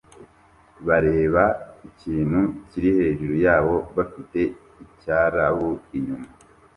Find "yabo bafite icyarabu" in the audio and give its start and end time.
3.45-5.69